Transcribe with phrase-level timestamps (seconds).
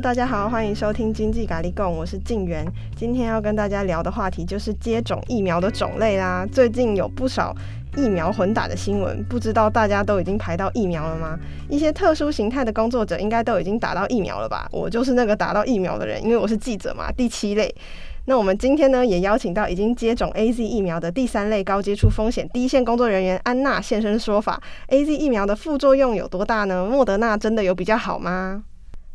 [0.00, 2.62] 大家好，欢迎收听经济咖喱贡，我是静媛。
[2.94, 6.46] 今天要跟大家聊的话题就是接种疫苗的种类啦。
[6.52, 7.54] 最近有不少
[7.96, 11.38] 疫苗混打的新闻，不知道大家都已经排到疫苗了吗？
[11.70, 14.68] 一些特殊形态的工作者应该都已经打到疫苗了吧？
[14.70, 17.74] 我就是那个打到疫苗的人，因为我是记者嘛，第七类。
[18.26, 24.62] 那我们今天呢，也邀请到已经接种 AZ 疫苗的第三类高接触风险第一线工作人员安娜现身说法。
[24.88, 26.84] AZ 疫苗的副作用有多大呢？
[26.84, 28.64] 莫德纳真的有比较好吗？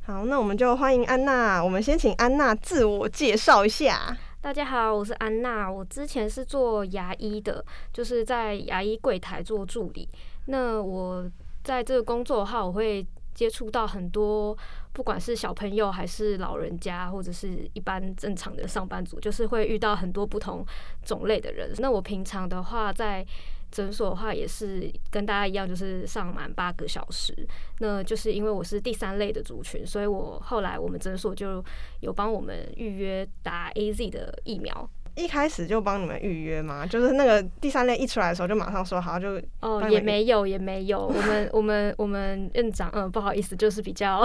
[0.04, 1.64] 好，那我们就欢迎安娜。
[1.64, 4.18] 我们先请安娜自我介绍一下。
[4.42, 5.72] 大家好，我是安娜。
[5.72, 10.10] 我之前是做牙医的，就是在牙医柜台做助理。
[10.48, 11.30] 那我
[11.64, 13.06] 在这个工作的话，我会
[13.36, 14.58] 接触到很多。
[14.92, 20.66] 不管是小朋友还是老人家，或者是一般正常的上班族，就是会遇到很多不同
[21.06, 21.72] 种类的人。
[21.78, 23.24] 那我平常的话，在
[23.72, 27.34] 诊所的话，也是跟大家一样，就是上满八个小时。
[27.80, 31.64] 那就是因为我是第三类的族群，所以我后来我们诊所就
[32.02, 34.90] 有帮我们预约打 AZ 的疫苗。
[35.16, 36.86] 一开始就帮你们预约吗？
[36.86, 44.24] 就是那个第三类一出来的时候，就马上说好就哦，也没有也没有，我们 我们我们院长嗯不好意思，就是比较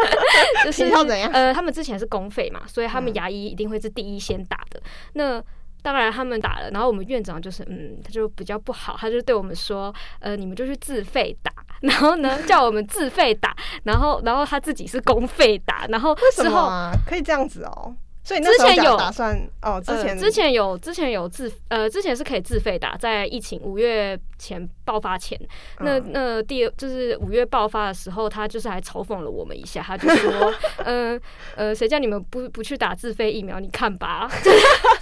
[0.66, 1.32] 就是怎样？
[1.32, 4.78] 呃，他们之前是公费嘛，所以他们牙医一定会是第一先打的。
[4.78, 4.82] 嗯、
[5.14, 5.44] 那
[5.82, 16.92] 当然他们打了，然后我们院长就是嗯，他就比较不好，他就对我们说呃，你们就去自费打，然后呢叫我们自费打，然后然后他自己是公费打，然后为什么啊？
[17.06, 17.94] 可以这样子哦。
[18.24, 25.40] 所以之前有打算哦，之前、呃、之前有之前有自呃之前是可以自费打，在疫情五月前爆发前，
[25.78, 30.52] 那那第二就是五月爆发的时候，他就是还嘲讽了我们一下，他就说，
[30.84, 31.18] 嗯
[31.56, 33.58] 呃谁、呃、叫你们不不去打自费疫苗？
[33.60, 34.38] 你看吧，他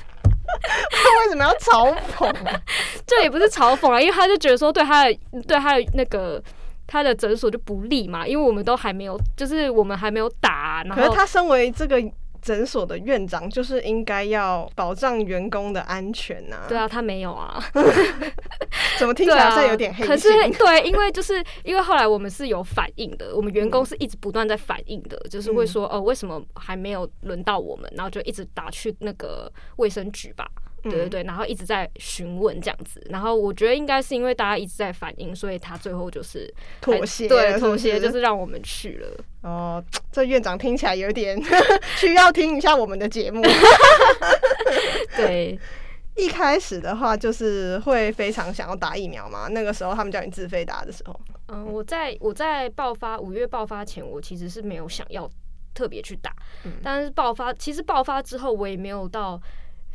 [0.56, 2.34] 为什么要嘲讽？
[3.06, 6.42] 这也不是嘲讽啊，因为他就觉得说对他的对他的那个
[6.86, 12.02] 他的诊所就不利嘛，因为我们都还没有，就是我们还没有打，然后可是他身为这个。
[12.46, 16.68] 诊所的院长就是应该要保障员工的安全呐、啊。
[16.68, 17.60] 对啊，他没有啊。
[19.00, 20.06] 怎么听起来好像有点黑心？
[20.06, 27.92] 可是对，因为就是因为后来我们是有反应的，我们员工是一直不断在反应的，嗯、就是会说哦，为什么还没有轮到我们？
[27.96, 30.46] 然后就一直打去那个卫生局吧。
[30.90, 39.08] 对对对，然后一直在询问这样子，然后我觉得应该是因为大家一直在反映，所以他最后就是妥协，对，妥协就是让我们去了。
[39.42, 41.40] 哦， 这院长听起来有点
[41.96, 43.42] 需要听一下我们的节目。
[45.16, 45.58] 对，
[46.16, 55.30] 一开始的话就是会非常想要打疫苗嘛，那个时候他们叫你自费打的时候，嗯，我在我在爆发五月爆发前，我其实是没有想要
[55.74, 59.40] 特别去打，嗯，但是爆发其实爆发之后，我也没有到。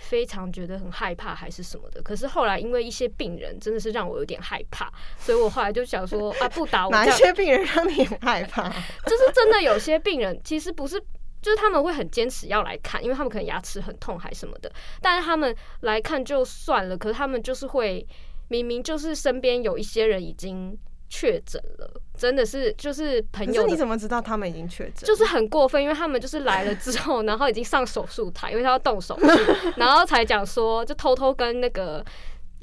[0.01, 6.91] 非常觉得很害怕还是什么的，可是后来因为一些病人真的是让我有点害怕，所以我后来就想说啊，不打我。
[6.91, 8.67] 哪一些病人让你很害怕？
[9.05, 10.99] 就是真的有些病人其实不是，
[11.41, 18.05] 就是他们会很坚持要来看，因为他们可能牙齿很痛还什么的，但是他们来看就算了，可是他们就是会
[18.49, 20.77] 明明就是身边有一些人已经。
[21.13, 23.67] 确诊了，真的是就是朋友。
[23.67, 25.05] 你怎么知道他们已经确诊？
[25.05, 29.27] 就是很过分，因为他们就是来了之后，然后已经上手术台，因为他要动手术，
[29.75, 32.03] 然后才讲说，就偷偷跟那个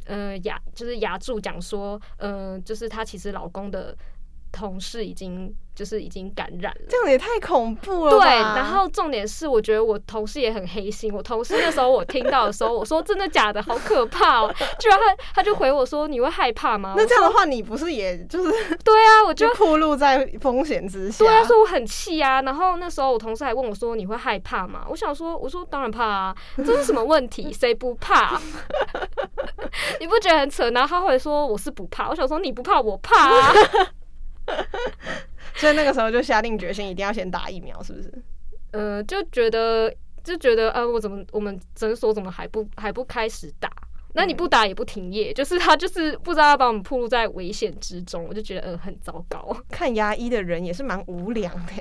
[0.06, 3.94] 呃牙就是牙柱讲说，嗯、呃，就是她其实老公的
[4.52, 5.54] 同事已经。
[5.78, 8.10] 就是已经感染了，这样也太恐怖了。
[8.10, 11.14] 对，然后重点是，我觉得我同事也很黑心。
[11.14, 14.52] 我同事那时候我听到的时候，我说真的假的，好可怕哦！
[14.80, 16.94] 居然他他就回我说，你会害怕吗？
[16.96, 18.50] 那这样的话，你不是也就是
[18.82, 19.22] 对啊？
[19.24, 21.24] 我就暴露在风险之下。
[21.24, 22.42] 对啊，所以我很气啊。
[22.42, 24.84] 然后那时候我同事还问我说，你会害怕吗？
[24.90, 27.52] 我想说，我说当然怕啊，这是什么问题？
[27.54, 28.36] 谁不怕？
[30.00, 30.68] 你不觉得很扯？
[30.72, 33.54] 然后他会说我是不怕，我想说你不怕，我怕啊。
[35.56, 38.12] 所以那个时候就下定决心，一定要先打疫苗，是不是？
[38.70, 39.92] 呃，就觉得
[40.22, 43.70] 就觉得，啊，我怎么我们诊所怎么还不还不开始打？
[44.14, 49.56] 那你不打也不停业，嗯、就是他就是不知道要把我们暴露在危险之中，我就觉得呃很糟糕。
[49.68, 51.72] 看牙医的人也是蛮无良的，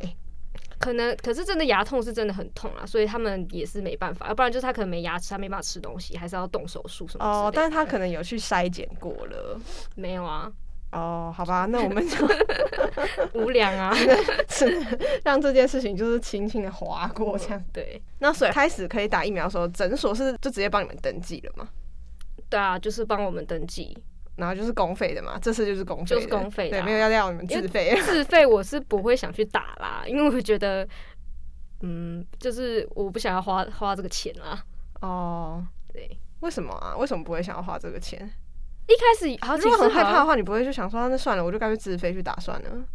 [0.77, 7.25] 可能可是真的牙痛是真的很痛啊，所以他们也是没办法，要不然就是他可能没牙齿，他没办法吃东西，还是要动手术什么。
[7.25, 9.59] 哦，但是他可能有去筛检过了，
[9.95, 10.51] 没有啊。
[10.97, 12.27] 哦，好吧， 那我们就
[13.39, 13.93] 无良啊，
[14.49, 14.65] 是
[15.23, 17.63] 让这件事情就是轻轻的划过这样。
[17.71, 21.69] 对，那所以开始可以打疫苗的时候，诊所是就直接帮你们登记了吗？
[22.49, 23.95] 对啊，就是帮我们登记，
[24.37, 27.95] 然后就是公费的嘛，这次就是公费，就是公费，对，没有要要你们自费。
[28.01, 30.87] 自费我是不会想去打啦，因为我觉得，
[31.81, 34.63] 嗯，就是我不想要花花这个钱啦。
[35.01, 35.63] 哦，
[35.93, 36.95] 对，为什么啊？
[36.97, 38.27] 为什么不会想要花这个钱？
[38.87, 42.85] 一开始好，如果很害怕的话，你不会就想说那算了，我就干脆自费去打算了。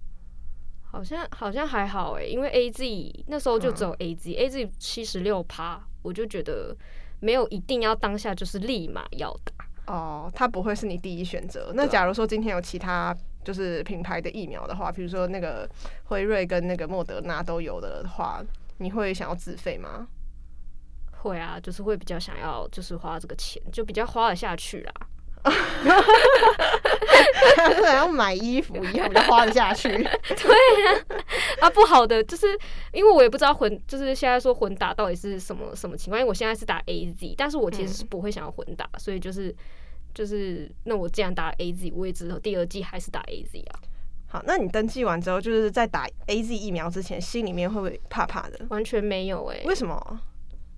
[0.90, 6.76] 好像好像还好哎，因为 A Z 那时候就只有 A Z，A Z 七十六趴，我就觉得
[7.20, 11.72] 没有一定要当下就是立马要打哦，它不会是你第一选择。
[11.74, 15.68] 那假如说今天有其他就是品牌的疫苗的话，比如说那个
[16.04, 18.42] 辉瑞跟那个莫德纳都有的话，
[18.78, 20.06] 你会想要自费吗？
[21.22, 24.92] 会啊，就是会比较想要就是花这个钱，就比较花得下去啦。
[27.80, 29.88] 像要买衣服一样，就花得下去。
[29.90, 31.04] 对、啊，
[31.60, 32.46] 啊，不好的，就是
[32.92, 36.20] 因为我也不知道混，就是现在说混打到底是什么什么情况。
[36.20, 39.54] 因为我现在是打 AZ，但是我其实是不会想要混打，嗯、所以就是
[40.14, 43.80] 就是，那我既然打了 AZ，我也知道第二季还是打 AZ 啊。
[44.28, 48.64] 好，那你登记完之后，就是在打 AZ 疫苗之前，心里面会不会怕怕的？
[48.70, 50.20] 完全没有哎、欸，为什么？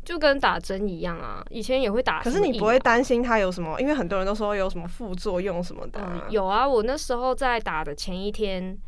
[0.05, 2.23] 就跟打针一样啊，以前也会打。
[2.23, 3.81] 可是你不会担心它有什么？
[3.81, 6.31] 因为很多人都说有什么副作用什么的、啊嗯。
[6.31, 8.79] 有啊，我那时候在打的前一天，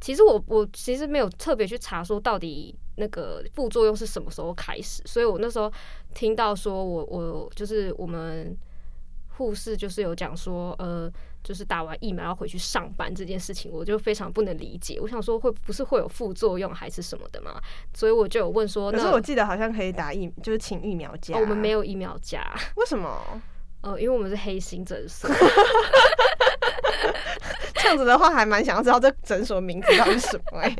[0.00, 5.72] 其实我我其实没有特别去查说到底那个副作用是什么时候开始，所以我那时候
[6.14, 8.56] 听到说我我就是我们
[9.28, 11.10] 护士就是有讲说呃。
[11.42, 14.98] 就是打完疫苗要回去上班这件事情，我就非常不能理解。
[15.00, 17.58] 我想说，会不是会有副作用还是什么的嘛？
[17.94, 21.36] 所以我就有问说，可是我记得好像可以打疫，就是请疫苗假。
[21.36, 23.42] 哦，我们没有疫苗假，为什么？
[23.82, 25.30] 呃，因为我们是黑心诊所。
[27.74, 30.76] 这样子的话，还蛮想要知道这诊所名字到底是什么哎、欸，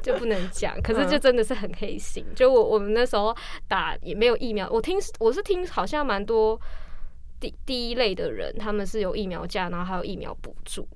[0.02, 0.80] 就不能讲。
[0.80, 2.24] 可是就真的是很黑心。
[2.34, 3.36] 就我我们那时候
[3.68, 6.58] 打也没有疫苗，我听我是听好像蛮多。
[7.40, 10.86] 第第一类的人，他们是有疫苗价，然后还有疫苗补助。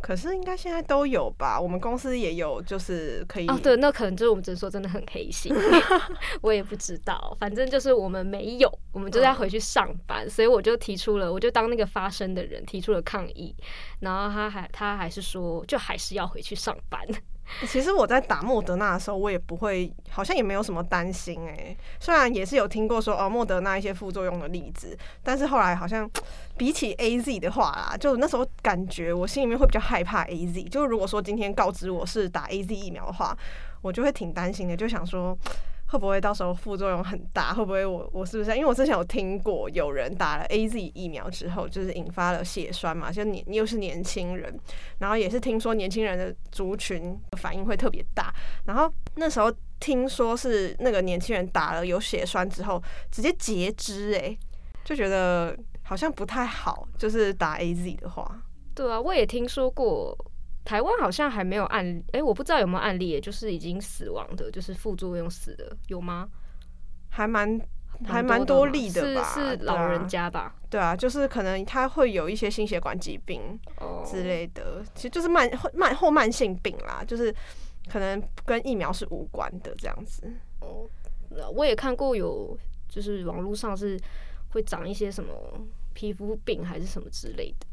[0.00, 1.60] 可是应该现在都有吧？
[1.60, 3.48] 我们公司也有，就是可以。
[3.48, 5.52] 哦，对，那可能就是我们诊所真的很黑心，
[6.40, 7.36] 我也不知道。
[7.40, 13.52] 反正就是我们没有，我们就是要回去上班，嗯、所以我就提出了，我就当那个发声的人提出了抗议。
[13.98, 17.04] 然后他还他还是说，就还是要回去上班。
[17.66, 26.08] 其实我在打莫德纳的时候，我也不会，好像也没有什么担心哎、虽然也是有听过说哦，莫德纳一些副作用的例子，但是后来好像
[26.56, 30.68] 比起 AZ 的话啦，就那时候感觉我心里面会比较害怕 AZ。
[30.68, 33.36] 就如果说今天告知我是打 AZ 疫苗的话，
[33.82, 35.36] 我就会挺担心的，就想说。
[35.90, 37.54] 会不会到时候副作用很大？
[37.54, 38.54] 会不会我我是不是？
[38.54, 44.54] 因为我之前有听过有人打了 AZ 疫苗之后，就是引发了血栓嘛，就年又是年轻人，
[44.98, 48.32] 然后也是听说年轻人的族群反应会特别大。
[48.66, 49.50] 然后那时候
[49.80, 54.36] 听说是那个年轻人打了有血栓之后直接截肢，哎，
[54.84, 56.86] 就觉得好像不太好。
[56.98, 58.42] 就是打 AZ 的话，
[58.74, 60.14] 对啊，我也听说过。
[60.68, 66.28] 台湾好像还没有案例，哎、欸，我不知道有没有案例，就是已经死亡的，就是副作用死的，有吗？
[67.08, 67.58] 还蛮
[68.04, 69.32] 还蛮多例的吧？
[69.32, 70.54] 是是老人家吧？
[70.68, 73.58] 对啊，就是可能他会有一些心血管疾病
[74.04, 74.86] 之类的，oh.
[74.94, 77.34] 其实就是慢慢后慢性病啦，就是
[77.90, 80.30] 可能跟疫苗是无关的这样子。
[80.60, 80.84] 哦
[81.30, 81.56] ，oh.
[81.56, 82.54] 我也看过有，
[82.90, 83.98] 就是网络上是
[84.50, 85.32] 会长一些什么
[85.94, 87.67] 皮肤病还是什么之类的。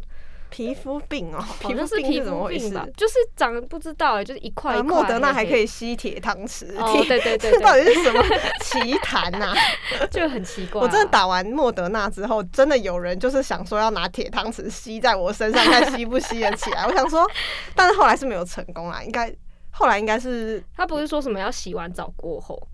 [0.56, 4.81] 皮肤病哦，皮肤病是皮肤病吧，就是长不知道哎，就是一块。
[4.81, 8.24] 莫德纳还可以吸铁汤匙，哦，对 对对，这到底是什么
[8.62, 9.54] 奇谈呐？
[10.10, 10.81] 就很奇怪。
[10.81, 16.85] 我真的打完莫德纳之后，真的有人就是想说要拿铁汤匙吸在我身上，看吸不吸得起来。
[16.88, 17.30] 我想说，
[17.76, 19.30] 但是后来是没有成功啊，应该
[19.71, 22.66] 后来应该是他不是说什么要洗完澡过后？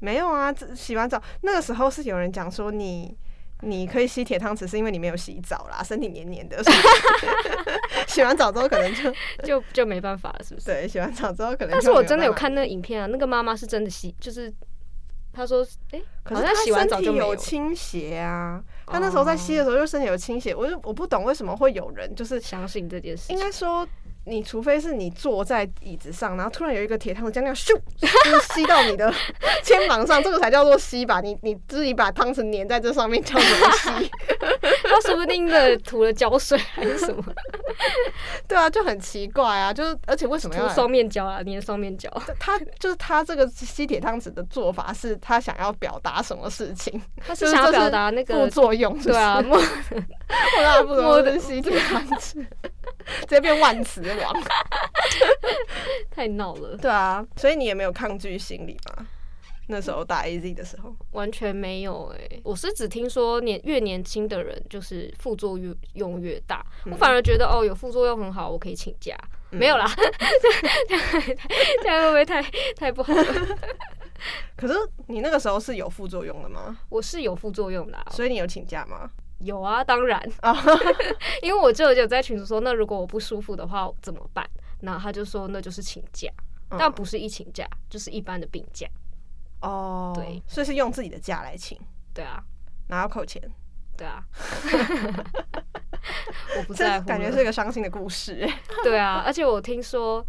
[0.00, 3.16] 没有啊，洗完澡那个时候是有人讲说你。
[3.62, 6.62] 你可以吸铁汤匙，是因为你没有洗澡啦，身体黏黏的。
[8.06, 9.12] 洗完澡之后可能就
[9.46, 10.66] 就就没办法了，是不是？
[10.66, 11.70] 对，洗完澡之后可能。
[11.70, 14.52] 但是我真的有看那个影片啊，那个妈妈是真的吸，就是
[15.32, 18.62] 她说，哎、欸，可是她洗完澡就有倾斜啊。
[18.86, 23.32] 她那时候在吸的时候就身体有倾斜，我就我不懂为什么会有人就是相信这件事。
[23.32, 23.86] 应该说。
[24.24, 29.12] 你除非是你坐在椅子上，然后突然有一个铁汤匙将那样咻，就吸到你的
[29.62, 31.20] 肩膀上，这个才叫做吸吧？
[31.20, 34.10] 你你自己把汤匙粘在这上面叫什么吸？
[34.88, 37.24] 他说不定的涂了胶水还是什么？
[38.48, 39.72] 对啊，就很奇怪啊！
[39.72, 41.42] 就是而且为什么要涂双面胶啊？
[41.42, 42.10] 粘双面胶？
[42.38, 47.00] 他就是他这个吸铁汤匙的做法是他想要表达什么事情？
[47.26, 49.08] 他是想要表达那个副作用是是？
[49.10, 52.46] 对啊， 莫莫的吸铁汤匙。
[53.22, 54.42] 直接变万磁王，
[56.08, 56.76] 太闹了。
[56.76, 59.04] 对啊，所以你也没有抗拒心理吗？
[59.68, 62.40] 那时候打 AZ 的时候，完全没有哎、欸。
[62.44, 65.58] 我是只听说年越年轻的人就是副作
[65.94, 69.16] 用越大，嗯、我反而觉得哦有副作用很好，我可以请假。
[69.52, 69.86] 嗯、没有啦，
[71.82, 72.42] 这样会不会太
[72.74, 73.24] 太不好了？
[74.56, 74.74] 可是
[75.08, 76.78] 你那个时候是有副作用的吗？
[76.88, 79.10] 我是有副作用的、啊，所以你有请假吗？
[79.40, 80.22] 有啊，当然，
[81.42, 84.48] 因为我就有在群主说，那如果我不舒服的话怎么办？
[84.80, 86.30] 然后他就说那就是请假，
[86.70, 88.86] 嗯、但不是一请假，就是一般的病假。
[89.62, 91.78] 哦，对，所以是用自己的假来请。
[92.12, 92.42] 对啊，
[92.88, 93.42] 哪要扣钱？
[93.96, 94.22] 对啊，
[96.58, 98.48] 我不在乎，感觉是一个伤心的故事。
[98.84, 100.24] 对啊，而且我听说。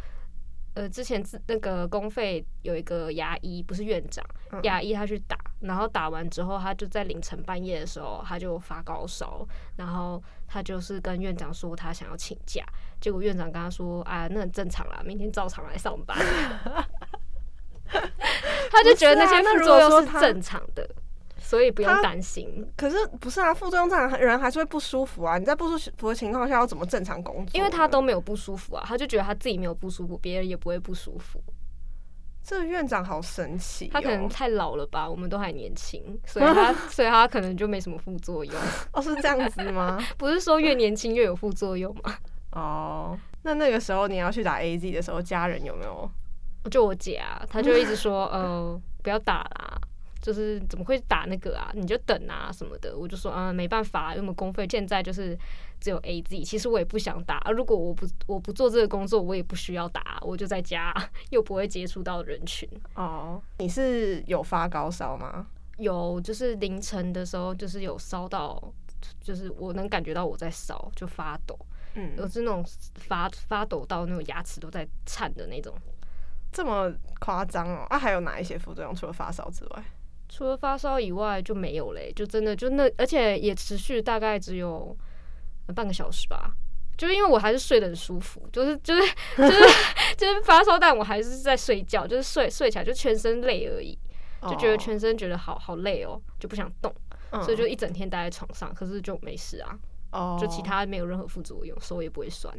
[0.75, 4.25] 呃，之前那个公费有一个牙医，不是院长，
[4.63, 12.65] 牙医他去打，然后打完之后，他就在凌晨半夜的时候，他就发高烧，然后他就是跟院长说他想要请假，
[12.99, 16.17] 结果院长跟他说，啊，那很正常啦，明天照常来上班。
[18.71, 20.87] 他就觉得那些副作用是正常的。
[21.37, 22.67] 所以不用担心。
[22.75, 23.53] 可是不是啊？
[23.53, 25.37] 副作用正常，人还是会不舒服啊。
[25.37, 27.51] 你在不舒服的情况下要怎么正常工作？
[27.53, 31.39] 因为他都没有不舒服啊，他就觉得他自己没有不舒服，别人也不会不舒服。
[32.43, 33.89] 这个院长好神奇哦。
[33.93, 35.07] 他可能太老了吧？
[35.07, 38.55] 我们都还年轻，所以他 所以他可能就没什么副作用。
[38.91, 39.99] 哦，是这样子吗？
[40.17, 42.15] 不是说越年轻越有副作用吗？
[42.53, 46.09] 哦，那那个时候你要去打 AZ 的时候，家人有没有？
[46.69, 49.79] 就我姐啊，她就一直说， 呃，不要打啦。
[50.21, 51.69] 就是怎么会打那个啊？
[51.75, 52.97] 你就等啊什么的。
[52.97, 55.37] 我就说啊，没办法，因为我们公费现在就是
[55.81, 56.45] 只有 AZ。
[56.45, 57.51] 其实我也不想打啊。
[57.51, 60.93] 如果我不我不做这个工作，我也不需要打，我就在家，
[61.31, 62.69] 又不会接触到人群。
[62.95, 65.45] 哦，你是有发高烧吗？
[65.77, 68.57] 有，就是凌晨的时候，就是有烧到，
[69.19, 71.59] 就是我能感觉到我在烧，就发抖。
[71.95, 72.63] 嗯，我是那种
[72.95, 75.75] 发发抖到那种牙齿都在颤的那种。
[76.53, 77.85] 这么夸张哦？
[77.89, 78.93] 啊，还有哪一些副作用？
[78.93, 79.83] 除了发烧之外？
[80.29, 84.95] 除了发烧以外就没有嘞，就真的就那，而且也持续大概只有
[85.75, 86.55] 半个小时吧。
[86.95, 89.01] 就是因为我还是睡得很舒服，就是就是
[89.35, 89.61] 就是
[90.15, 93.97] 就是发烧，但我还是在睡觉，就是睡睡起来就全身累而已，
[94.43, 96.93] 就觉得全身觉得好好累哦，就不想动，
[97.41, 99.77] 所以就一整天待在床上，可是就没事啊，
[100.11, 102.55] 哦就其他没有任何副作用，手也不会酸，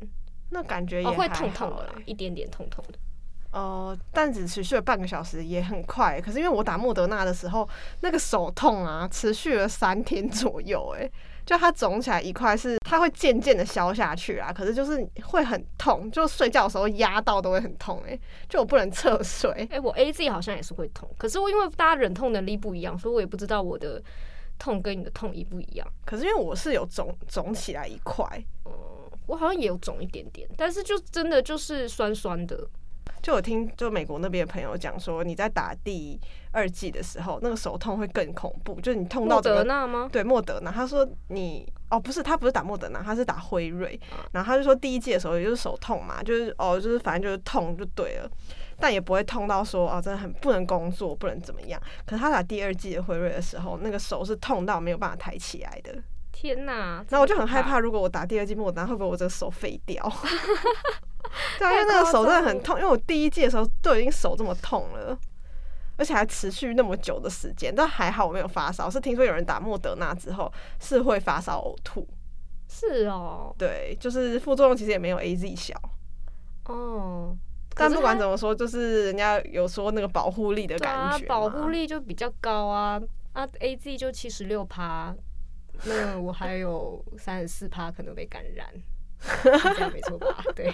[0.51, 2.99] 那感觉也会痛痛的啦，一点点痛痛的。
[3.55, 6.21] 哦、呃，但只持续了半个小时，也很快。
[6.21, 7.69] 可是因为我打莫德纳的时候，
[8.01, 10.93] 那个手痛啊，持续了三天左右。
[10.99, 11.09] 哎，
[11.47, 14.53] 就它肿起来一块，是它会渐渐的消下去啊。
[14.53, 18.03] 可是就是会很痛，就睡觉的时候压到都会很痛。
[18.05, 18.19] 哎，
[18.49, 19.69] 就我不能侧睡。
[19.71, 24.03] 哎，我 AZ 好像也是会痛，可是我因为大家忍痛能力不一样，所以我也不知道我的
[24.59, 25.87] 痛跟你的痛一不一样。
[26.05, 28.27] 可是因为我是有肿肿起来一块，
[28.65, 28.73] 嗯，
[29.27, 32.69] 我好像也有肿一点点，但是就真的就是酸酸的。
[33.25, 36.21] 就我听，就美国那边的朋友讲说，你在打第
[36.53, 40.07] 二季的时候，那个手痛会更恐怖，就是你痛到德纳吗？
[40.13, 40.71] 对，莫德纳。
[40.71, 43.99] 他说你哦，不是，他不是打莫德纳，他是打辉瑞。
[44.33, 48.31] 然后他就说第一季的时候也就是手痛嘛，就是哦，就是反正就是痛就对了，
[48.79, 51.81] 但也不会痛到说哦，真的很不能工作，不能怎么样。
[52.05, 55.97] 可是他打第二季的辉瑞的时候，那个手是痛到没有办法抬起来的。
[56.31, 57.03] 天哪！
[57.09, 60.05] 然后我就很害怕，如果我打第二季莫德纳，会不会我这个手废掉？
[61.59, 65.19] 对啊，因为那个手真的很痛，因为我第一季的时候都已经手这么痛了，
[65.97, 68.91] 而且还持续那么久的时间，但还好我没有发烧。
[68.91, 72.07] 是听说有人打莫德纳之后是会发烧呕吐，
[72.69, 75.75] 是哦，对，就是副作用其实也没有 AZ 小
[76.67, 77.37] 哦。
[77.77, 85.13] 但不管怎么说，就是人家有说那个保护力的感觉，保护力就比较高啊啊，AZ 就七十六趴，
[85.85, 88.69] 那我还有三十四趴可能被感染。
[89.43, 90.43] 这样没错吧？
[90.55, 90.73] 对，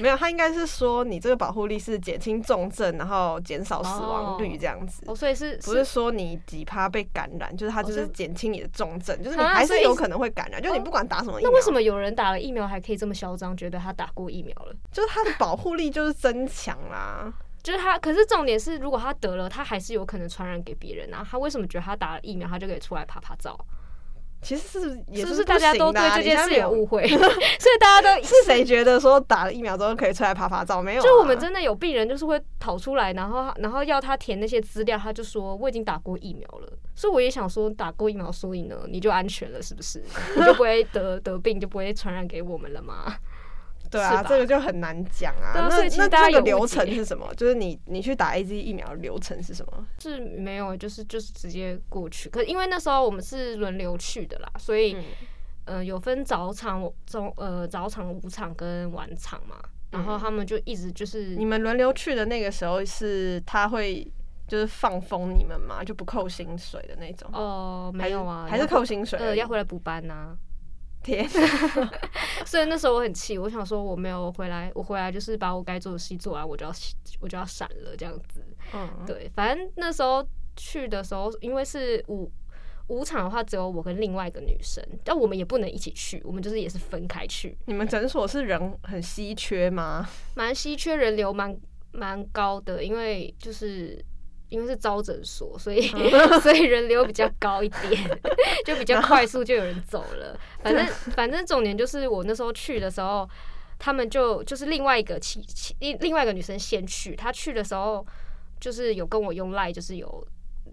[0.00, 5.02] 没有，他应该是说你这个保护力是减轻重症，然后减少死亡率这样子。
[5.06, 11.50] 哦，所以是不是说你几趴被感染，就是他就是减轻你的重症，就是你还是有可能会感染，就是你不管打什么疫苗。
[11.50, 14.74] 那为什么有人打了疫苗还可以这么嚣张，觉得他打过疫苗了？
[14.90, 17.32] 就是他的保护力就是增强啦，
[17.62, 17.98] 就是他。
[17.98, 21.26] 可是重点是，如果他得了，他还是有可能传染给别人啊。
[21.30, 23.58] 他为什么觉得他打了疫苗，他就可以出来趴趴走？
[24.44, 27.06] 其实是也不是大家都对这件事有误会？
[27.08, 30.82] 所以大家都 是谁觉得说打了疫苗之后可以出来拍拍照？
[30.82, 36.68] 没有、啊，就我们真的有病人就是会跑出来，然后然后要他填那些资料，他就说我已经打过疫苗了。
[36.96, 40.00] 所以我也想说，打过疫苗，所以呢，你就安全了，是不是？
[40.36, 43.16] 你就不会得得病，就不会传染给我们了吗？
[43.98, 45.52] 对啊，这个就很难讲啊。
[45.54, 47.32] 那那这个流程是什么？
[47.34, 49.86] 就是你你去打 AZ 疫苗流程是什么？
[49.98, 52.28] 是没有，就是就是直接过去。
[52.28, 54.94] 可因为那时候我们是轮流去的啦，所以
[55.66, 59.56] 嗯、呃，有分早场、中呃早场、午场跟晚场嘛。
[59.90, 64.04] 然后他们就一直就是你们轮流去的那个时候，是他会
[64.48, 65.84] 就是放风你们嘛？
[65.84, 67.30] 就不扣薪水的那种？
[67.32, 69.16] 哦、呃，没有啊，还是扣薪水？
[69.20, 70.36] 呃，要回来补班呐、啊。
[71.04, 71.28] 天，
[72.44, 76.72] 所以那时候我很气，我想说我没有回来，我回来就是把我该做的事做完，我就要
[77.20, 78.42] 我就要闪了这样子。
[78.72, 82.32] 嗯，对，反正那时候去的时候，因为是五
[82.88, 87.56] 五场的话只有我跟另外一个女生，但我们也不能一起去，我们就是也是分开去。
[87.66, 90.08] 你们诊所是人很稀缺吗？
[90.34, 91.56] 蛮稀缺，人流蛮
[91.92, 94.04] 蛮高的，因为就是。
[94.48, 95.88] 因为是招诊所，所以
[96.42, 98.20] 所以人流比较高一点，
[98.64, 100.38] 就比较快速就有人走了。
[100.62, 100.86] 反正
[101.16, 103.28] 反正重点就是我那时候去的时候，
[103.78, 108.06] 他们就就是另外一个其其另另外一个女生先去，她去的时候
[108.60, 110.26] 就是有跟我用赖，就是有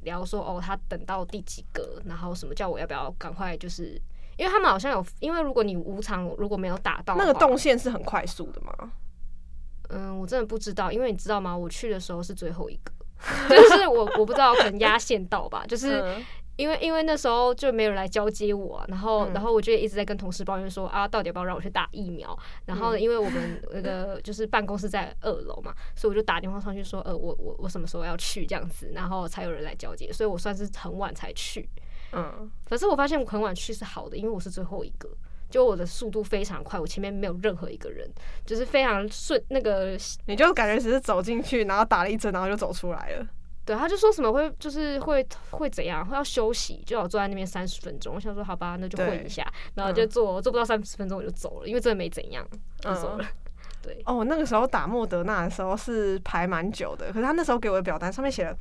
[0.04, 4.00] 聊说哦，她等到第几个，然后什么叫我要不要赶快，就是
[4.38, 8.92] 因为他们好像有，因为如果你无偿如果没有打到，那个动线是很快速的吗？
[9.90, 11.58] 嗯，我真的不知道，因为你知道吗？
[11.58, 12.94] 我去的时候是最后一个。
[13.50, 16.04] 就是我我不知道可能压线到吧，就是
[16.58, 22.38] 因为因为那时候就没有人来交接我，啊，然后然后我就一直在跟同事抱怨说啊，到底要不要让我去打疫苗？
[22.66, 31.68] 然后因为我们那个就是办公室在二楼嘛，所以我就打电话上去说，呃，我我我什么时候要去这样子，然后才有人来交接，所以我算是很晚才去。
[32.14, 35.10] 嗯，可是我发现我很晚去是好的，因为我是最后一个。
[35.52, 38.10] 就我的速度非常快，我前面没有任何一个人，
[38.46, 39.40] 就是非常顺。
[39.50, 43.28] 那个你就感觉只是走进去，然后打了一针，然后就走出来了。
[43.64, 48.16] 对，他就说什么会就是会会怎样，会要休息，就要坐在那边三十分钟。
[48.16, 52.44] 我想说好吧，那就混一下，然后就坐，嗯、坐不到三十分钟我就走了，因为真的没怎样，
[52.80, 53.24] 就走了。
[53.24, 53.28] 嗯、
[53.84, 58.58] 对，哦，那个时候打莫德纳的时候是排蛮久的，可是他那时候给我的表单上面写了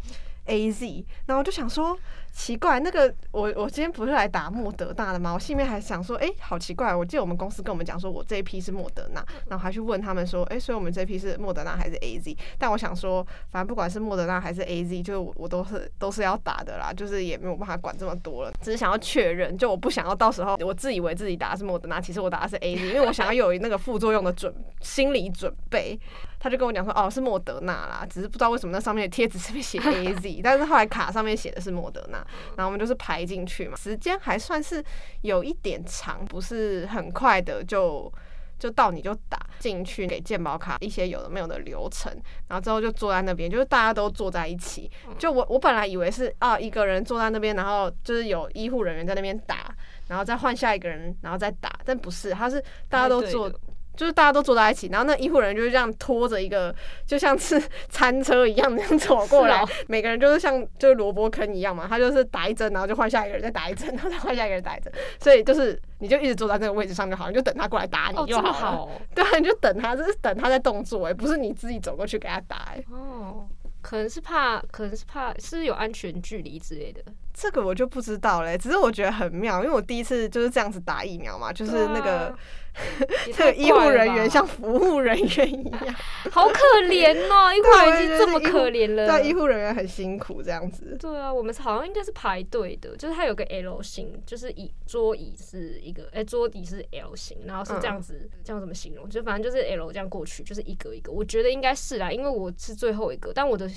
[0.47, 1.99] A Z，然后我就想说。
[2.33, 5.35] 奇怪，那个我我今天不是来打莫德纳的吗？
[5.35, 6.95] 我心里面还想说，哎、好奇怪！
[6.95, 12.37] 我记得我们公司跟我们讲说，我这一批是莫德纳，然后还去问他们说，哎、所以我们这一批是莫德纳还是 AZ？
[12.57, 25.99] 但我想说，反正不管是莫德纳还是 AZ，就是我我都是都是要打的啦，就是也没有办法管这么多了，只是想要确认，就我不想要到时候我自以为自己打的是莫德纳，其实我打的是 AZ，因为我想要有那个副作用的准心理准备。
[26.43, 32.17] 他就跟我讲说，哦，是莫德纳啦，只是不知道为什么那上面的贴纸上面写 AZ，但是后来卡上面写的是莫德纳，
[32.57, 34.83] 然后我们就是排进去嘛，时间还算是
[35.21, 38.11] 有一点长，不是很快的就
[38.59, 42.11] 就到你就打进去给健保卡一些有的没有的流程，
[42.49, 49.75] 然后之后就坐在那边，就是大家都坐在一起，就我我本来以为是啊一个人坐在那边，然后就是有医护人员在那边打，
[50.09, 53.53] 然后再换下一个人，然后再打，但不是，他是大家都坐。
[54.01, 68.53] 就是大家都坐在一起，然后那医护人员就是这样拖着一个，就像是 餐车一样那样走过来，每个人就是像就是萝卜坑一样嘛，他就是打一针，然后就换下一个人，再打一针，然后再换下一个人打一针，所以就是你就一直坐在那个位置上就好，你就等他过来打你就好了。
[68.55, 72.83] 好 对，你就等他，就是等他在动作，哎，不是你自己走过去给他打，哎。
[72.91, 73.47] 哦，
[73.83, 77.03] 可能是怕，可能是怕，是有安全距离之类的。
[77.33, 82.35] 这个我就不知道嘞，只是我觉得很妙，因为我第一次就是这样子打疫苗嘛，就是那个。
[83.37, 85.95] 这个医护人员像服务人员一样，
[86.31, 87.51] 好可怜哦！
[87.53, 90.97] 医护人员已经这么可怜了，对，医护人员很辛苦这样子。
[90.99, 99.11] 对啊，我们好像应该是排队的，就是它有个 L 型，就是椅桌椅是一个，哎、欸，桌底是 L 型，然后是这样子，嗯、这样怎么形容？
[99.11, 101.11] 就反正就是 L 这样过去，就是一个一个。
[101.11, 103.69] 我觉得应该是啦，因为我是最后一个，但我的。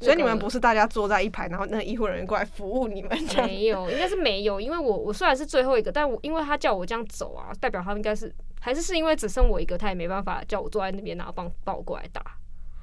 [0.00, 3.10] 所以你们不是大家坐在一排，然后那个医护人员过来服务你们？
[3.36, 12.22] 没有，应该是没有，因为我我虽然是最后一个，但我因为他叫我这样走啊，代表他应该是还是是因为只剩我一个，他也没办法叫我坐在那边，然后帮抱我过来打，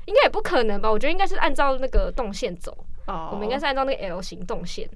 [0.05, 0.91] 应该也不可能吧？
[0.91, 3.33] 我觉得应该是按照那个动线走，oh.
[3.33, 4.87] 我们应该是按照那个 L 型动线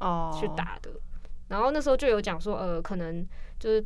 [0.00, 0.90] 哦去打的。
[0.90, 1.00] Oh.
[1.48, 3.26] 然后那时候就有讲说，呃，可能
[3.58, 3.84] 就是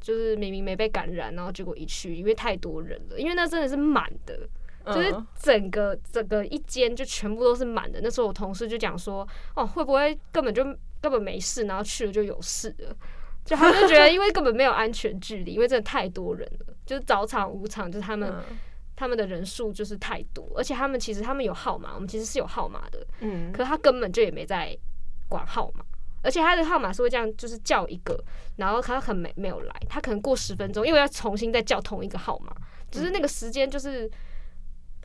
[0.00, 4.48] 就是明明没被感染，然后结果一去，因为太多人了，因为那真的是满的。
[4.86, 8.00] 就是整个整个一间就全部都是满的。
[8.02, 10.62] 那时候我同事就讲说，哦，会不会根本就
[11.00, 12.96] 根本没事，然后去了就有事了？
[13.44, 16.74] 就他们就觉得，因为根本没有安全距离，因为真的太多人了。
[16.86, 18.34] 就是早场、午场，就是他们
[18.96, 24.74] 他们的人数就是太多，而且他们其实他们有号码，我们其实是有号码的，嗯，可是他根本就也没在
[25.28, 25.84] 管号码，
[26.22, 28.18] 而且他的号码是会这样，就是叫一个，
[28.56, 32.54] 然后他很没没有来，他可能过十分钟，因为要重新再叫同一个号码，
[32.90, 34.10] 只是那个时间就是。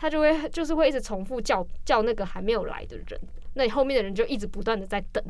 [0.01, 3.19] 他就会就是会一直重复叫叫那个还没有来的人，
[3.53, 5.21] 那你后面的人就一直不断的在等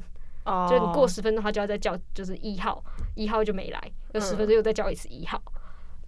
[0.44, 0.70] ，oh.
[0.70, 2.84] 就你过十分钟他就要再叫，就是一号，
[3.16, 5.54] 一号就没来，有十分钟又再叫一次一号，嗯、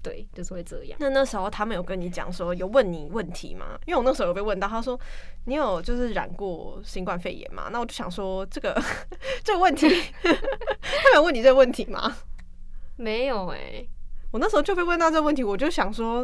[0.03, 0.95] 对，就是会这样。
[0.99, 3.79] 那那时候他们有跟你讲说有问你问题吗？
[3.87, 4.99] 因为我那时候有被问到，他说
[5.45, 7.67] 你有就是染过新冠肺炎吗？
[7.71, 8.79] 那我就想说这个
[9.43, 9.89] 这个问题，
[10.21, 12.15] 他们有问你这个问题吗？
[12.95, 13.89] 没有哎、欸，
[14.29, 16.23] 我那时候就被问到这个问题，我就想说。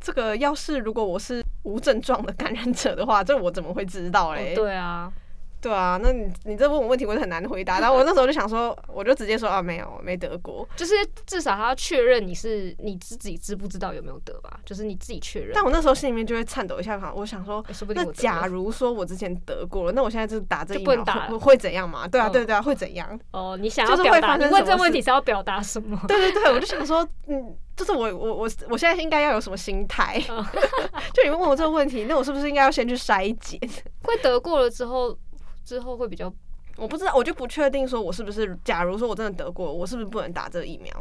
[0.00, 4.54] 这个要是如果我是无症状的感染者的话，这我怎么会知道嘞？
[4.54, 5.12] 对啊，
[5.60, 7.80] 对啊，那你你这问我问题，我就很难回答。
[7.80, 10.66] 然后我那时候就想说， 我就直接说啊，没有，没得过。
[10.74, 10.94] 就是
[11.26, 14.58] 至少他要确认你是你自己知不知道有没有得吧？
[14.64, 15.50] 就是你自己确认。
[15.54, 22.08] 但我那时候心里面就会颤抖一下，我想说，欸、说不定那假如说我之前得过了，那我现在就打这疫苗就不能打会，会怎样嘛？
[22.08, 23.20] 对啊，对对啊，会怎样？
[23.32, 24.38] 哦，你想要表达？
[24.38, 26.00] 你问这个问题是要表达什么？
[26.08, 30.22] 对对对，我就想说，嗯，就是我我我我现在应该要有什么心态？
[30.28, 30.44] 哦、
[31.14, 33.58] 就你们问我这个问题，那我是不是应该要先去筛检？
[34.04, 35.16] 会得过了之后。
[35.62, 36.32] 之后会比较，
[36.76, 40.92] 我不知道，我就不确定说，我是不是，假如说我真的得过，我是不是不能打这个疫苗？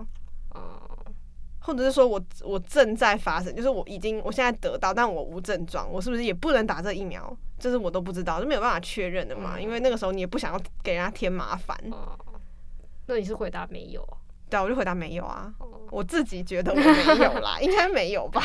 [0.54, 0.80] 哦，
[1.60, 7.36] 或者是说我我正在发生，就是我已经我现在得到，但我无症状，我是不是也不能打这个疫苗？
[7.58, 9.54] 这是我都不知道，就没有办法确认的嘛。
[9.56, 11.76] 嗯、因为那个时候你也不想要给人家添麻烦。
[11.90, 12.16] 哦，
[13.08, 14.08] 那你是回答没有？
[14.50, 15.52] 对啊，我就回答没有啊。
[15.60, 18.42] 哦、我自己觉得我没有啦，应该没有吧？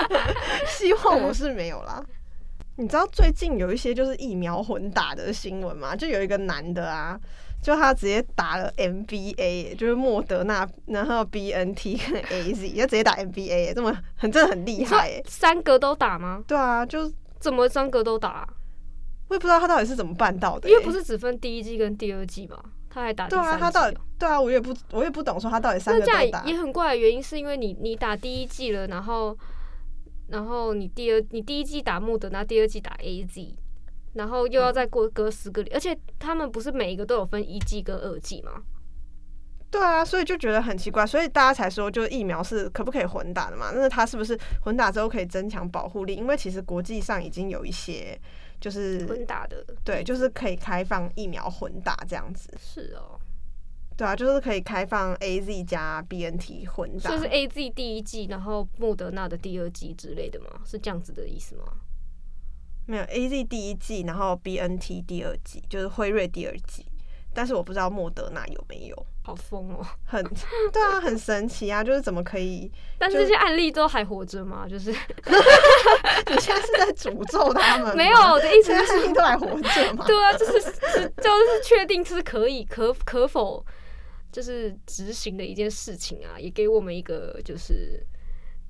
[0.66, 2.04] 希望我是没有啦。
[2.78, 5.96] 你知道最近有一些就是疫苗混打的新闻吗？
[5.96, 7.18] 就有一个男的啊，
[7.62, 15.22] 就他直接打了 MBA，就是莫德纳，然后 BNT 跟 AZ，他直接打 MBA，这么很真的很厉害诶。
[15.26, 16.44] 三个都打吗？
[16.46, 18.48] 对啊，就怎么三个都打啊？
[19.28, 22.62] 我也不知道他到底是怎么办到的，因为不是只分第一季跟第二季吗？
[22.96, 23.50] 他还打第三剂。
[23.50, 26.44] 对啊，他到底对啊，我也不我也不懂说他到底三个都打。
[26.44, 29.36] 也很怪的原因是因为你你打第一季了，然后。
[30.28, 33.54] 然后你第二，你第一季打莫德纳，第二季打 AZ，
[34.14, 38.50] 然后又要再过隔十个，而且他们不是每一个都有分一季跟二季吗？
[39.70, 43.70] 对啊，所以就觉得很奇怪，所以大家才说，就疫苗是可不可以混打的嘛？
[43.72, 46.16] 那它是不是混打之后可以增强保护力？
[46.16, 48.20] 因为其实国际上已经有一些
[48.60, 52.48] 就是混打的，对，就是可以开放疫苗混打这样子。
[52.58, 53.18] 是哦。
[53.96, 60.60] 对啊，就是可以开放 A Z 加 B N T 混打，就是 A Z 第一季，然后莫德纳的第二季之类的吗？
[60.66, 61.64] 是这样子的意思吗？
[62.84, 66.84] 没有 A Z 第一季，然后 B N T 第二季，就是辉瑞第二剂，
[67.36, 69.06] 但是我不知道莫德纳有没有。
[69.22, 70.24] 好疯哦，很
[70.72, 72.70] 对啊，很神奇啊，就是怎么可以？
[72.98, 74.66] 但是这些案例都还活着吗？
[74.68, 74.90] 就是
[76.30, 77.96] 你现在是在诅咒他们？
[77.96, 80.04] 没有，我的意思是案例都还活着吗？
[80.06, 83.64] 对啊，就是是就是确定是可以可可否。
[84.32, 88.04] 就是执行的一件事情啊，也给我们一个就是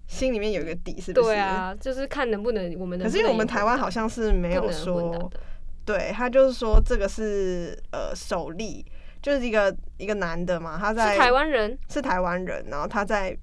[0.07, 1.27] 心里面有一个底，是不是？
[1.27, 3.07] 对啊，就是看能不能我们能能。
[3.07, 5.29] 可是因为我们台湾好像是没有说，
[5.87, 8.85] 对他就是说这个是呃首例，
[9.23, 13.35] 就是一个一个男的嘛，他在是台湾人，是台湾人，然后他在。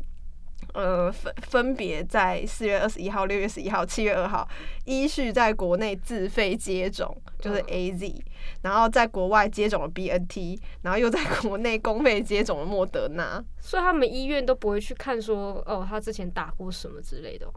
[0.73, 4.47] 呃，分分别在四月二十一号、六月十一号、七月二号，
[4.85, 8.23] 依序在国内自费接种，就是 AZ，、嗯、
[8.63, 13.43] 然后在国外接种了 BNT，然后又在国内公费接种了莫德纳。
[13.59, 17.53] 所以他们医院都不会去看说，哦，他之前打过什么之类的、哦。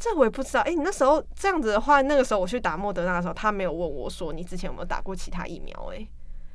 [0.00, 0.60] 这我也不知道。
[0.62, 5.98] 哎、欸，你那时候这样子的话，那个时候我去打莫德纳的时候，他没有问我说你之前有没有打过其他疫苗、欸？
[5.98, 6.08] 哎。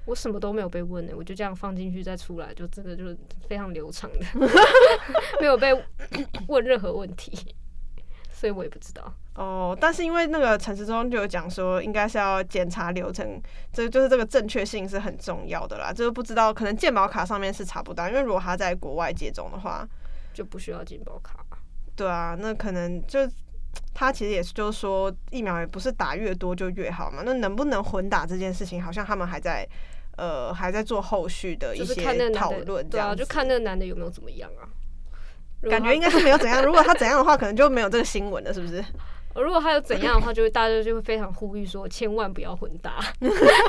[0.06, 4.20] 我什么都没有被问呢、欸，我就这样放进去再出来，就真的就是非常流畅的，
[5.42, 5.74] 没有被
[6.48, 7.56] 问任何问题，
[8.32, 9.12] 所以我也不知道。
[9.34, 13.42] 哦，但是因为那个陈时中就有讲说，应该是要检查流程，
[13.74, 15.92] 这就是这个正确性是很重要的啦。
[15.92, 19.88] 就是不知道可能健保卡上面是查不到，因为如果他在国外接种的话，
[20.36, 21.45] 就不需要健保卡。
[21.96, 23.20] 对啊，那可能就
[23.94, 27.24] 他其实也是就是说，疫苗也不是打越多就越好嘛。
[27.26, 29.68] 那能不能混打这件事情，好像他们还在。
[30.18, 34.64] 呃，还在做后续的一些讨论，对啊，就看那个男的有没有怎么样啊？
[35.70, 36.64] 感觉应该是没有怎样。
[36.64, 38.82] 如果他怎样的话，可能就没有这个新闻了，是不是？
[39.36, 42.94] 如果他有怎样的话，就会大家就会非常呼吁说，千万不要混打。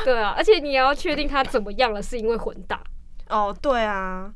[0.04, 2.80] 对啊，而且你也要确定他怎么样了，是因为混打。
[3.28, 4.32] 哦，对啊。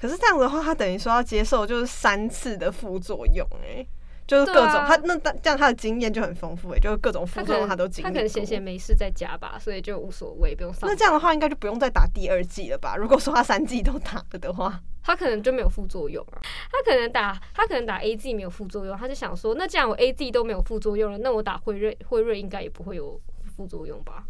[0.00, 3.86] 可是这样的话，他等于说要接受就是三次的副作用，哎。
[4.28, 8.06] 就是各种、啊、他那这样他的经验就很丰富诶，就是各种副作用他都经历。
[8.06, 10.86] 他可能闲闲没事在家吧，所以就无所谓，不用上。
[10.86, 12.94] 那这样的话，应该就不用再打第二剂了吧？
[12.94, 16.36] 如果说他三剂都打了的话，他可能就没有副作用啊。
[16.70, 23.18] 他可能打他可能打 A Z 没有副作用，他就想说，那既然我 A Z 都没有副作用了，那我打辉瑞辉瑞应该也不会有
[23.56, 24.24] 副作用吧？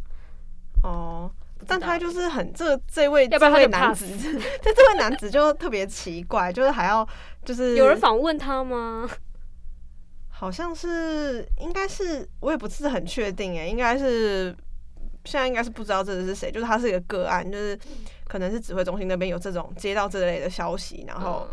[0.84, 1.28] 哦，
[1.66, 4.06] 但他就是很这这位这位男子，
[4.62, 7.06] 这这位男子就特别奇怪，就是还要
[7.44, 9.08] 就是有人访问他吗？
[10.30, 14.54] 好像是，应该是，我也不是很确定诶，应该是
[15.24, 17.76] 现在应该是不知道这个是谁，就是他是一个个案，就是
[18.28, 21.48] 可能是指挥中心那边有这种接到这类的消息，然后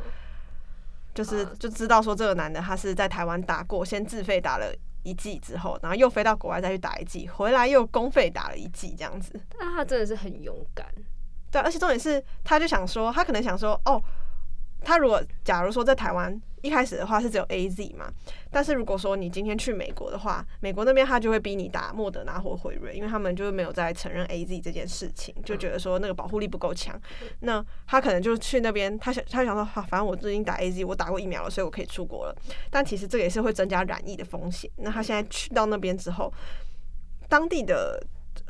[1.16, 4.72] 就是就知道说这个男的他是在台湾打过，先自费打了
[5.06, 9.40] 一季之后，然后又飞到国外再去打一季，回来又公费打了一季这样子。
[9.58, 10.86] 但他真的是很勇敢，
[11.50, 14.04] 对，而且重点是，他就想说，他可能想说，哦，
[14.82, 16.42] 他如果假如说在台湾。
[16.66, 18.12] 一开始的话是只有 A Z 嘛，
[18.50, 27.00] 但是如果说你今天去美国的话，美国那边他就会逼你打莫德纳或辉瑞，因为他们就是没有在承认 A Z 这件事情，就觉得说那个保护力不够强。
[27.42, 32.36] 那他可能就去那边，他想他想说，好，反正我最近打 A Z，我打过疫苗了，所以我可以出国了。
[32.72, 34.68] 但其实这个也是会增加染疫的风险。
[34.78, 36.34] 那他现在去到那边之后，
[37.30, 38.04] 当地的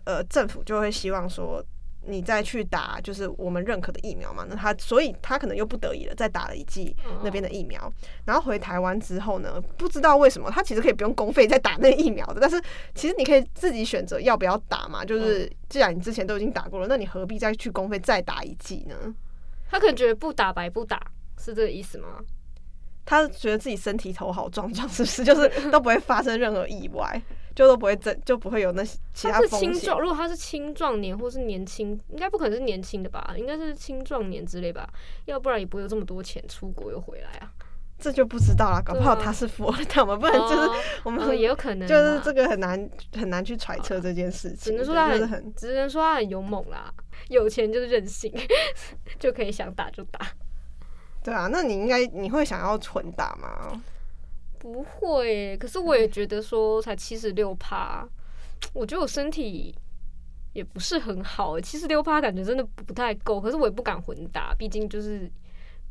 [0.05, 1.61] 呃政府就会希望说。
[2.07, 4.45] 你再去打就是我们认可的疫苗嘛？
[4.47, 7.91] 那他所以他可能又不得已了，再打了一剂那边的疫苗，
[8.25, 12.61] 然后回台湾之后呢，不知道为什么他其实可以不用公费再打那个疫苗的，但是
[12.93, 15.03] 其实你可以自己选择要不要打嘛。
[15.03, 18.95] 就是既然你之前都已经打过了，那你何必再去公费再打一剂呢？
[19.69, 21.01] 他可能觉得不打白不打，
[21.39, 22.19] 是这个意思吗？
[23.03, 25.23] 他觉得自己身体头好壮壮，是不是？
[25.23, 27.21] 就是都不会发生任何意外。
[27.55, 29.69] 就都不会增，就不会有那些其他风险。
[29.69, 33.33] 他是青壮，如果他是青壮年或是年轻，应该不可能是年轻的吧？
[33.37, 34.87] 应该是青壮年之类吧？
[35.25, 37.49] 要不然也不会有这么多钱出国又回来啊。
[37.97, 40.69] 这就不知道了，搞不好他是富二代， 嘛不然就是
[41.03, 44.57] 我们、哦、也有可能，就是这个很难很难去揣测这件事情。
[44.57, 46.93] 只能说他很，很只能说他很勇猛啦，
[47.29, 48.29] 有钱就是任性，
[49.17, 50.19] 就可以想打就打。
[51.23, 53.81] 对啊，那你应该你会想要纯打吗？
[54.65, 58.03] 不会，可是我也觉得说才七十六趴，
[58.73, 59.75] 我觉得我身体
[60.53, 63.39] 也不是很好，七十六趴感觉真的不太够。
[63.39, 65.31] 可是我也不敢混打，毕竟就是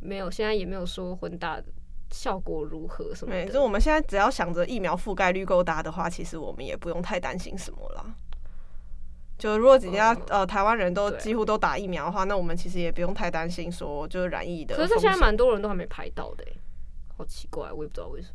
[0.01, 1.63] 没有，现在也没有说混打
[2.11, 3.47] 效果如何什么的。
[3.47, 8.13] 就我们现在只要想着疫苗覆盖率够大的话，其实我们也不用太担心什么了。
[9.39, 14.75] 就如果人家、嗯、呃台湾人都几乎都打疫苗的话，那我们其实也不用太担心说就是染疫的。
[14.75, 16.45] 可是现在蛮多人都还没排到的，
[17.17, 18.35] 好奇怪，我也不知道为什么。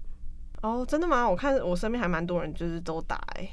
[0.62, 1.30] 哦，真的吗？
[1.30, 3.50] 我看我身边还蛮多人，就是都打哎、欸，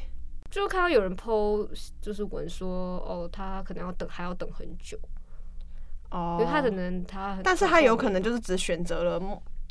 [0.50, 1.68] 就看到有人 po
[2.00, 4.98] 就是文说，哦，他可能要等，还要等很久。
[6.10, 9.20] 哦，因为他可能他，但是他有可能就是只选择了，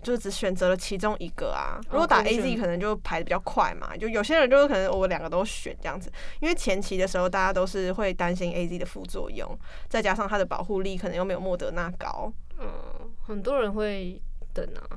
[0.02, 1.78] 就是只选择了其中一个啊。
[1.90, 9.46] 如果打 AZ 可能就排的比较快嘛，就有些人就是可能我两个都选这样子，因为前期的时候大家都是会担心 AZ 的副作用，
[9.90, 12.32] 再加上它的保护力可能又没有莫德纳高。
[12.60, 12.68] 嗯，
[13.28, 14.22] 很多人会。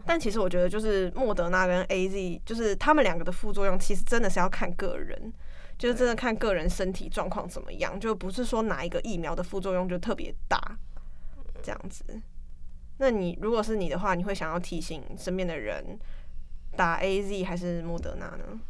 [0.04, 5.32] 但其实我觉得，就是莫德纳跟 AZ，就是他们两个的副作用，其实真的是要看个人，
[5.78, 10.60] 就是真的看个人身体状况怎么样，就不是说哪一个疫苗的副作用就特别大，
[11.62, 12.04] 这样子。
[12.98, 15.98] 那你如果是你的话，你会想要提醒身边的人
[16.76, 18.60] 打 AZ 还是莫德纳呢？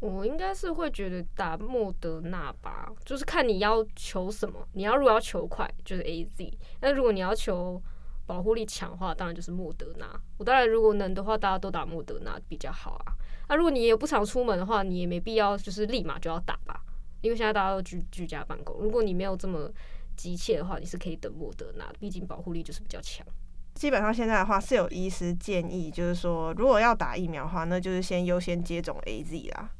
[0.00, 4.68] 我应该是会觉得打莫德纳吧，就是看你要求什么。
[4.72, 7.82] 你要如果要求快，就是 AZ；那如果你要求
[8.26, 10.06] 保护力强化，当然就是莫德纳。
[10.36, 13.14] 我当然如果能的话，大家都打莫德纳比较好啊。
[13.48, 16.82] 那、如果你也不常出门的话，你也没必要就是立马就要打吧，
[17.20, 18.76] 因为现在大家都居居家办公。
[18.80, 19.70] 如果你没有这么
[20.16, 23.24] 急切的话，你是可以等莫德纳，毕竟保护力就是比较强。
[23.74, 29.70] 基本上现在的话是有医师建议，就是说如果要打疫苗的话，那就是先优先接种 AZ 啦。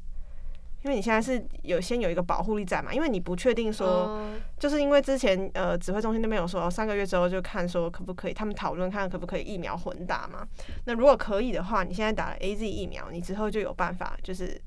[0.87, 4.25] 因为你现在是有先有一个保护力在嘛，因为你不确定说，
[4.57, 10.47] 就是因为之前呃指挥中心那边有说三个月之后就看说可不可以，他们讨论看可不可以疫苗混打嘛。
[10.85, 14.59] 那如果可以的话，你现在打了 AZ 疫苗，你之后就有办法就是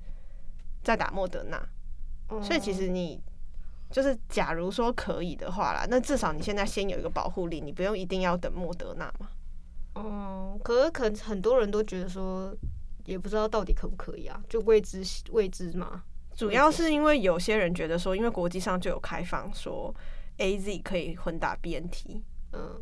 [0.82, 1.58] 再打莫德纳。
[2.42, 3.18] 所以其实你
[3.90, 9.28] 就是假如说可以的话啦，那至少你现在先有一个保护力，你不用一定要等莫德纳嘛。
[9.94, 12.54] 哦，可是可能很多人都觉得说。
[13.06, 15.02] 也不知道到底可不可以啊，就未知
[15.32, 16.04] 未知嘛。
[16.40, 19.94] 主要是因为有些人觉得说，因为国际上就有开放说
[20.38, 22.22] ，AZ 可以混打 BNT。
[22.54, 22.80] 嗯，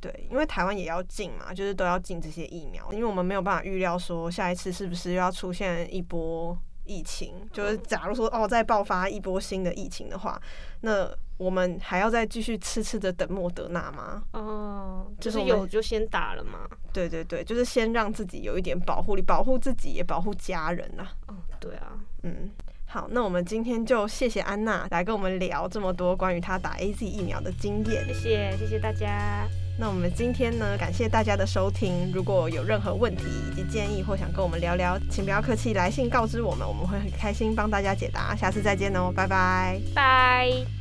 [0.00, 7.34] 对，因为台湾也要进嘛，就是都要进这些疫苗，因为我们没有办法预料说下一次是不是又要出现一波疫情。
[7.52, 10.40] 就是假如说哦再爆发一波新的疫情的话，
[10.82, 14.22] 那我们还要再继续痴痴的等莫德纳吗？
[14.34, 16.60] 哦，就是有就先打了嘛。
[16.92, 21.08] 对对对，就是先让自己有一点保护力，保护自己也保护家人呐。
[21.26, 22.50] 哦，对啊，嗯，
[22.92, 28.04] 好，那我们今天就谢谢安娜来跟我们聊这么多关于她打 AZ 疫苗的经验。
[28.08, 29.46] 谢谢，谢谢大家。
[29.78, 32.10] 那我们今天呢，感谢大家的收听。
[32.12, 33.22] 如果有任何问题
[33.52, 38.34] 以及建议，或想跟我们聊聊，请不要客气，来信告知我们，我们会很开心帮大家解答。
[38.34, 40.79] 下次再见哦，拜拜，拜。